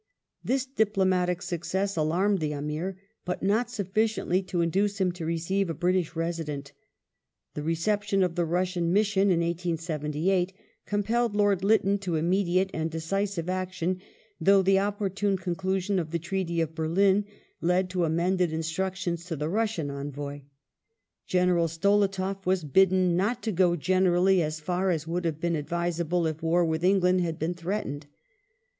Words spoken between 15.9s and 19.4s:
of the Treaty of Berlin led to amended instructions to